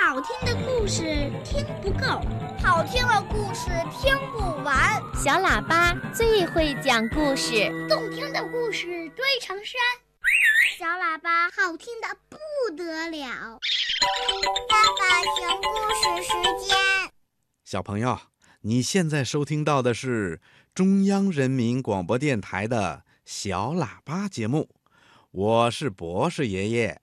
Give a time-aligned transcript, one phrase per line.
[0.00, 1.02] 好听的故事
[1.44, 2.22] 听不够，
[2.62, 5.02] 好听的故事听不完。
[5.12, 9.74] 小喇叭最会讲故事，动听的故事堆成山。
[10.78, 12.38] 小喇叭好听的不
[12.76, 13.58] 得了。
[14.68, 16.32] 爸爸讲故事时
[16.64, 16.76] 间。
[17.64, 18.20] 小朋友，
[18.60, 20.40] 你现在收听到的是
[20.72, 24.68] 中央人民广播电台的小喇叭节目，
[25.32, 27.00] 我是博士爷爷。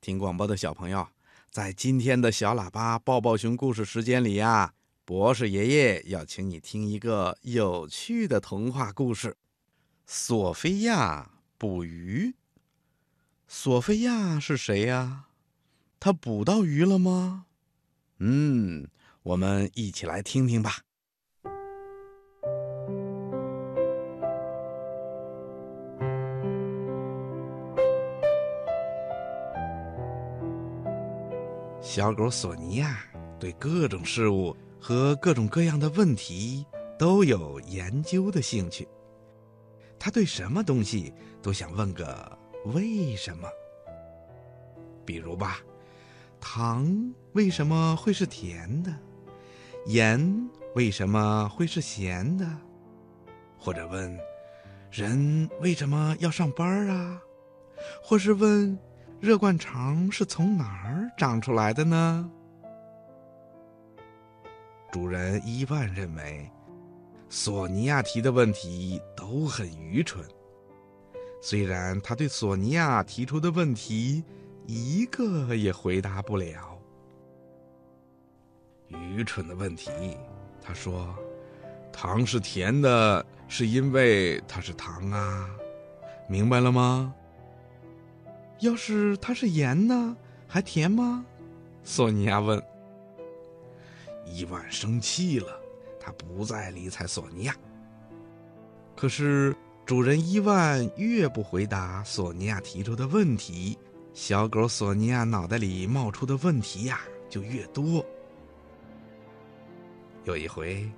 [0.00, 1.06] 听广播的小朋友，
[1.52, 4.72] 在今天的小喇叭抱抱熊故事时间里呀，
[5.04, 9.36] 博士爷爷要请你听一个有趣的童话故事：
[10.06, 12.34] 索菲亚捕鱼。
[13.46, 15.26] 索菲亚是谁呀？
[16.00, 17.44] 她捕到鱼了吗？
[18.16, 18.88] 嗯，
[19.22, 20.78] 我们一起来听听吧。
[31.82, 32.96] 小狗索尼娅
[33.40, 36.64] 对各种事物和各种各样的问题
[36.96, 38.86] 都有研究的兴趣。
[39.98, 43.48] 他对什么东西都想问个为什么。
[45.04, 45.58] 比如吧，
[46.40, 48.94] 糖为什么会是甜的？
[49.86, 52.46] 盐为什么会是咸的？
[53.58, 54.16] 或者问，
[54.88, 57.20] 人为什么要上班啊？
[58.00, 58.78] 或是问。
[59.22, 62.28] 热灌肠是从哪儿长出来的呢？
[64.90, 66.50] 主人伊万认为，
[67.28, 70.26] 索尼娅提的问题都很愚蠢。
[71.40, 74.24] 虽然他对索尼娅提出的问题
[74.66, 76.76] 一个也回答不了。
[78.88, 80.16] 愚蠢的问题，
[80.60, 81.14] 他说
[81.94, 85.48] ：“糖是甜的，是因为它是糖啊，
[86.28, 87.14] 明白了吗？”
[88.62, 91.26] 要是它是盐呢，还甜吗？
[91.82, 92.62] 索尼娅问。
[94.24, 95.60] 伊万生气了，
[95.98, 97.56] 他不再理睬索尼娅。
[98.94, 99.52] 可是
[99.84, 103.76] 主人伊万越不回答索尼娅提出的问题，
[104.14, 108.06] 小狗索尼娅脑袋里冒出的问题呀就越多。
[110.22, 110.88] 有一回，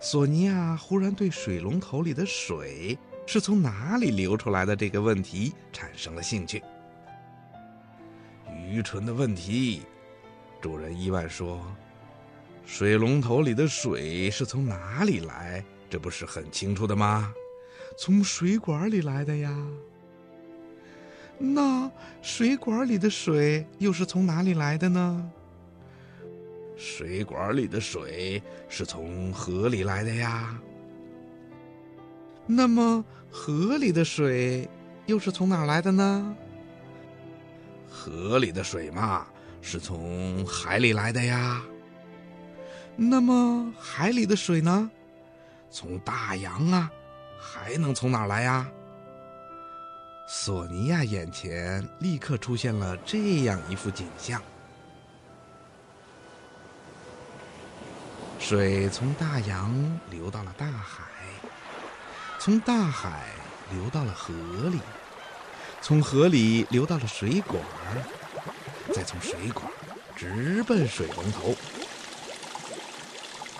[0.00, 6.62] 索尼娅忽然对水龙头里的水是从哪里流出来的这个问题产生了兴趣。
[8.68, 9.82] 愚蠢的问题，
[10.60, 11.64] 主人伊万说
[12.66, 15.64] ：“水龙头里的水是从哪里来？
[15.88, 17.32] 这不是很清楚的吗？
[17.96, 19.56] 从水管里来的呀。
[21.38, 21.88] 那
[22.22, 25.30] 水管里的水又是从哪里来的呢？
[26.76, 30.60] 水管里的水是从河里来的呀。
[32.46, 34.68] 那么河里的水
[35.06, 36.36] 又是从哪来的呢？”
[37.96, 39.26] 河里的水嘛，
[39.62, 41.62] 是从海里来的呀。
[42.94, 44.90] 那么海里的水呢？
[45.70, 46.90] 从大洋啊，
[47.40, 48.68] 还能从哪来呀？
[50.28, 54.42] 索尼娅眼前立刻出现了这样一幅景象：
[58.38, 59.72] 水从大洋
[60.10, 61.04] 流到了大海，
[62.38, 63.22] 从大海
[63.72, 64.34] 流到了河
[64.68, 64.78] 里。
[65.86, 67.62] 从河里流到了水管，
[68.92, 69.64] 再从水管
[70.16, 71.54] 直奔水龙头。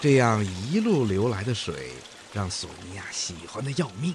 [0.01, 1.93] 这样一路流来的水，
[2.33, 4.13] 让索尼娅喜欢的要命。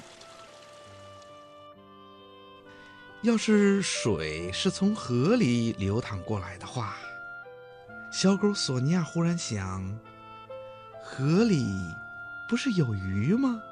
[3.21, 6.97] 要是水是从河里流淌过来的话，
[8.11, 9.97] 小狗索尼娅忽然想：
[11.01, 11.65] 河里
[12.49, 13.63] 不是有鱼吗？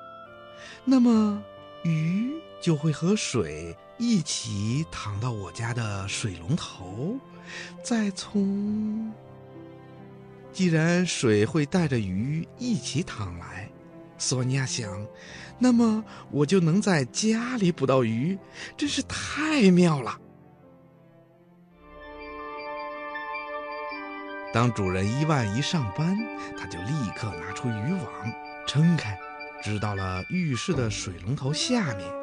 [0.86, 1.44] 那么
[1.84, 3.76] 鱼就会和水。
[4.00, 7.18] 一起躺到我家的水龙头，
[7.84, 9.12] 再从……
[10.54, 13.70] 既然水会带着鱼一起淌来，
[14.18, 15.06] 索尼娅想，
[15.60, 16.02] 那么
[16.32, 18.38] 我就能在家里捕到鱼，
[18.78, 20.18] 真是太妙了。
[24.54, 26.18] 当主人伊万一上班，
[26.58, 28.34] 他就立刻拿出渔网，
[28.66, 29.20] 撑开，
[29.62, 32.19] 支到了浴室的水龙头下面。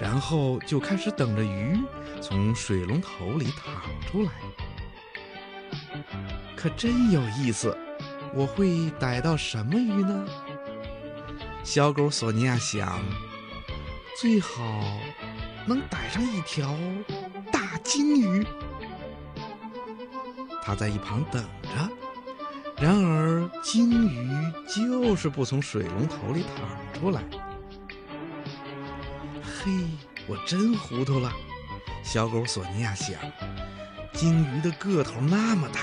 [0.00, 1.78] 然后就开始等着鱼
[2.20, 4.30] 从水龙头里淌出来，
[6.56, 7.76] 可真有意思。
[8.34, 10.26] 我会逮到什么鱼呢？
[11.62, 13.00] 小狗索尼娅想，
[14.20, 14.82] 最好
[15.66, 16.76] 能逮上一条
[17.52, 18.44] 大金鱼。
[20.60, 21.88] 它在一旁等着，
[22.78, 24.28] 然而金鱼
[24.66, 27.22] 就是不从水龙头里淌出来。
[29.64, 29.70] 嘿，
[30.26, 31.32] 我真糊涂了，
[32.02, 33.18] 小狗索尼娅想。
[34.12, 35.80] 鲸鱼的个头那么大，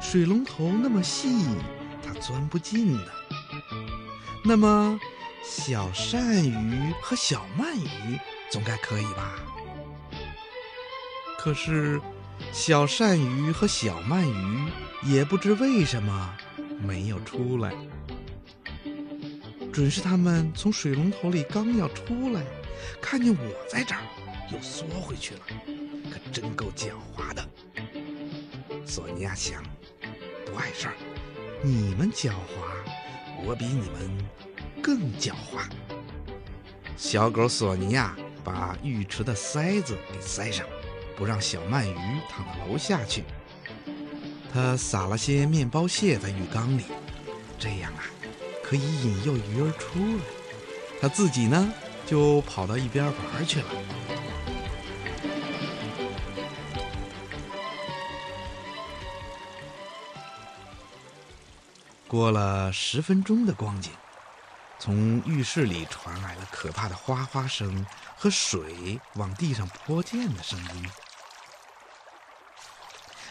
[0.00, 1.28] 水龙头那么细，
[2.02, 3.12] 它钻不进的。
[4.42, 4.98] 那么，
[5.44, 8.18] 小鳝鱼和小鳗鱼
[8.50, 9.34] 总该可以吧？
[11.38, 12.00] 可是，
[12.50, 14.70] 小鳝鱼和小鳗鱼
[15.02, 16.34] 也不知为什么
[16.80, 17.74] 没有出来。
[19.70, 22.42] 准是他们从水龙头里刚要出来，
[23.00, 24.00] 看见我在这儿，
[24.50, 25.40] 又缩回去了，
[26.10, 27.48] 可真够狡猾的。
[28.86, 29.62] 索尼娅想，
[30.44, 30.94] 不碍事儿，
[31.62, 32.34] 你们狡猾，
[33.44, 34.26] 我比你们
[34.82, 35.62] 更狡猾。
[36.96, 40.66] 小狗索尼娅把浴池的塞子给塞上，
[41.16, 41.96] 不让小鳗鱼
[42.28, 43.24] 躺到楼下去。
[44.52, 46.84] 他撒了些面包屑在浴缸里，
[47.58, 48.04] 这样啊，
[48.62, 50.24] 可以引诱鱼儿出来。
[51.00, 51.72] 他自己呢，
[52.06, 53.66] 就跑到一边玩去了。
[62.06, 63.90] 过了十分钟的光景，
[64.78, 70.90] 从浴室里传来了可怕的哗哗声和水往地上泼溅的声音。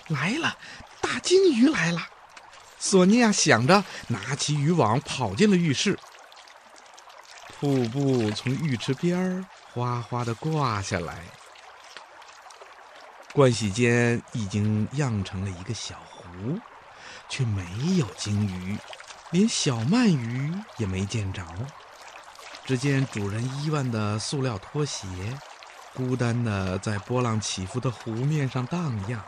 [0.08, 0.58] 来了，
[1.00, 2.02] 大鲸鱼来了！
[2.80, 6.00] 索尼娅想着，拿起渔网跑进了浴室。
[7.62, 11.24] 瀑布从浴池边儿哗哗的挂下来，
[13.36, 16.60] 盥洗间已经漾成了一个小湖。
[17.30, 17.64] 却没
[17.98, 18.78] 有鲸鱼，
[19.30, 21.46] 连小鳗鱼也没见着。
[22.66, 25.08] 只见主人伊万的塑料拖鞋，
[25.94, 29.24] 孤单的在波浪起伏的湖面上荡漾。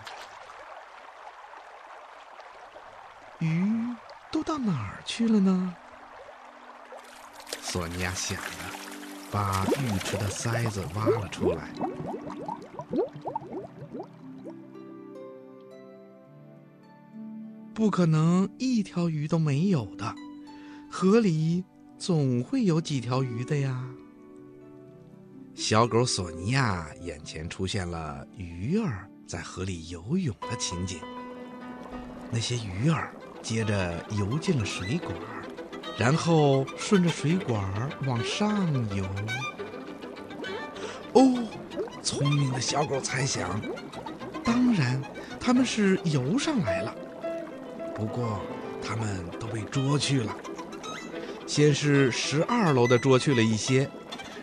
[3.38, 3.96] 鱼
[4.32, 5.76] 都到哪儿去了呢？
[7.74, 8.44] 索尼娅想着，
[9.32, 11.74] 把浴池的塞子挖了出来。
[17.74, 20.14] 不可能一条鱼都没有的，
[20.88, 21.66] 河里
[21.98, 23.84] 总会有几条鱼的呀。
[25.56, 31.00] 小狗索尼娅眼前出现了鱼儿在河里游泳的情景。
[32.30, 33.12] 那些鱼儿
[33.42, 35.12] 接着游进了水管，
[35.98, 37.64] 然后顺着水管
[38.06, 39.06] 往上游。
[41.14, 41.44] 哦，
[42.02, 43.62] 聪明的小狗猜想，
[44.44, 45.02] 当然，
[45.40, 46.96] 它们是游上来了。
[47.96, 48.42] 不过，
[48.82, 50.36] 他们都被捉去了。
[51.46, 53.88] 先是十二楼的捉去了一些，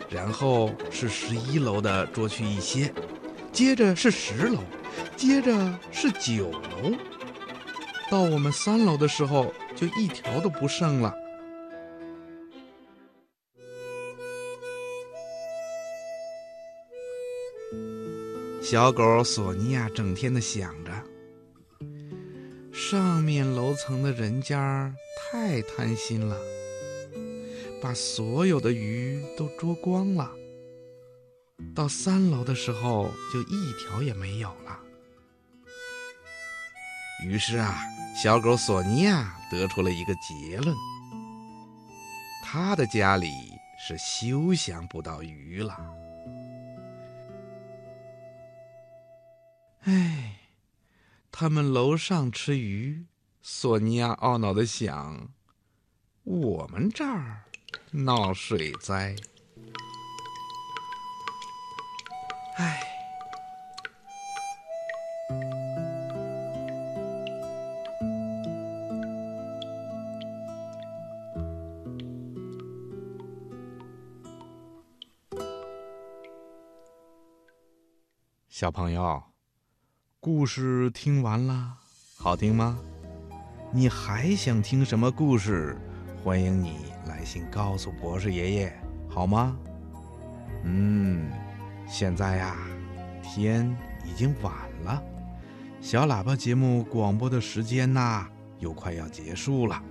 [0.09, 2.93] 然后是十一楼的捉去一些，
[3.51, 4.59] 接着是十楼，
[5.17, 5.51] 接着
[5.91, 6.93] 是九楼。
[8.09, 11.13] 到我们三楼的时候，就一条都不剩了。
[18.71, 20.93] 小狗索尼娅整天的想着。
[22.71, 26.37] 上面楼层的人家太贪心了，
[27.81, 30.31] 把所有的鱼都捉光了。
[31.75, 34.79] 到三楼的时候，就一条也没有了。
[37.25, 37.77] 于是啊，
[38.15, 40.73] 小狗索尼娅得出了一个结论：
[42.41, 43.27] 他的家里
[43.85, 45.77] 是休想不到鱼了。
[49.83, 50.37] 唉。
[51.33, 53.05] 他们楼上吃鱼，
[53.41, 55.29] 索尼娅懊恼的想
[56.23, 57.45] ：“我们这儿
[57.91, 59.15] 闹水灾。”
[62.57, 62.81] 唉，
[78.49, 79.30] 小朋友。
[80.23, 81.73] 故事听完了，
[82.15, 82.77] 好听吗？
[83.71, 85.75] 你还想听什么故事？
[86.23, 86.75] 欢迎你
[87.07, 89.57] 来信告诉博士爷爷，好吗？
[90.63, 91.31] 嗯，
[91.87, 92.55] 现在呀，
[93.23, 93.75] 天
[94.05, 95.01] 已经晚了，
[95.81, 98.27] 小喇叭节目广播的时间呐，
[98.59, 99.81] 又快要结束了。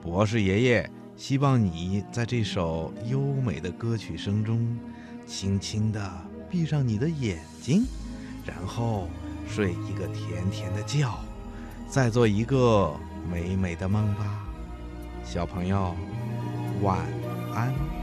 [0.00, 4.74] 博士爷爷希望你在这首优美的歌曲声中，
[5.26, 6.00] 轻轻地
[6.48, 7.84] 闭上你的眼睛，
[8.46, 9.06] 然后。
[9.52, 11.10] 睡一个甜甜的觉，
[11.88, 12.94] 再做一个
[13.28, 14.24] 美美的梦吧，
[15.24, 15.92] 小朋友，
[16.82, 16.98] 晚
[17.52, 17.99] 安。